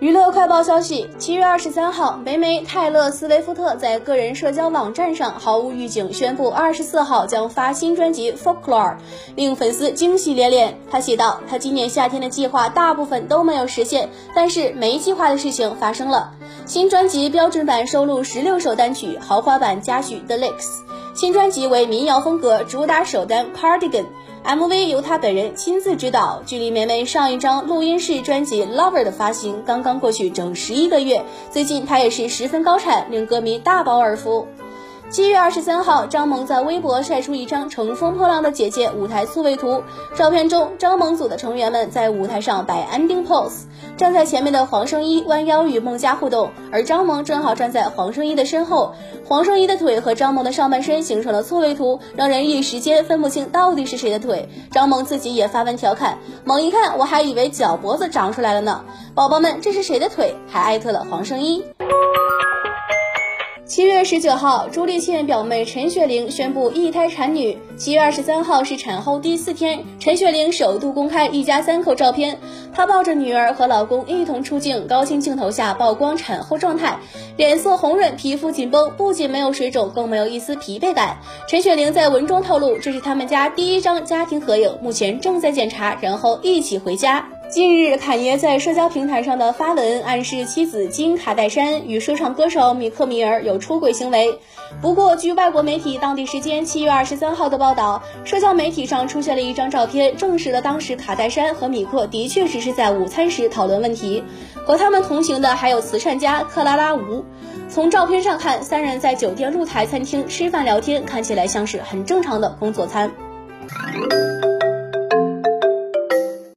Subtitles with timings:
[0.00, 8.94] 娱乐快报消息：七月二十三号，梅梅泰勒斯威夫特在个人社交网站上毫无预警宣布，二十四号将发新专辑《Folklore》，
[9.36, 10.78] 令粉丝惊喜连连。
[10.90, 16.32] 他写道：“他今年夏天的计划大部分都没有实现，但是没计划的事情发生了。
[16.64, 20.80] 新专辑标准版收录十六首单曲，豪华版加许 Deluxe。
[21.12, 24.04] 新专辑为民谣风格，主打首单《Cardigan》。”
[24.44, 26.42] MV 由他本人亲自指导。
[26.46, 34.48] 距离梅梅上一张录音室专辑《Lover》的发行刚刚过去整十一个月，最近他也是十分高产，令歌迷大饱耳福。
[35.10, 39.82] 七月二十三号，张萌在微博晒出一张乘风破浪的姐姐舞台错位图。
[40.14, 43.64] 照片中，张萌组的成员们在舞台上摆 ending pose，
[43.96, 48.94] 站在前面的黄圣依弯腰与孟佳互动，而张萌正好站在黄圣依的身后。
[49.26, 54.48] 黄圣依的腿和张萌的上半身形成了错位图，让人一时间分不清到底是谁的腿。
[54.70, 58.84] 张萌自己也发文调侃：“猛一看，我还以为脚脖子长出来了呢。”
[59.16, 60.36] 宝宝们，这是谁的腿？
[60.46, 61.64] 还艾特了黄圣依。
[63.70, 67.56] 七月十九号，朱丽倩表妹陈雪玲宣布一胎产女。
[67.76, 72.36] 七月二十三号是产后第四天，陈雪玲首度公开一家三口照片，
[72.72, 76.98] 她抱着女儿和老公一同出镜，高清镜头下曝光产后状态，
[77.36, 81.16] 脸色红润，皮肤紧绷，不仅没有水肿，更没有一丝疲惫感。
[81.48, 87.24] 陈雪玲在文中透露，这是他们家第一张家庭合影，目前正在检查，然后一起回家。
[87.50, 94.38] 近日，侃爷在社交平台上的发文暗示妻子金卡戴珊与说唱歌手米克米尔有出轨行为。
[94.80, 104.22] 不过，据外国媒体当地时间七月二十三号的报道，社交媒体上出现了一张照片，证实了当时卡戴珊和米克的确只是在午餐时讨论问题。
[104.64, 107.24] 和他们同行的还有慈善家克拉拉吴。
[107.68, 113.10] 从照片上看，三人在酒店露台餐厅吃饭聊天，看起来像是很正常的工作餐。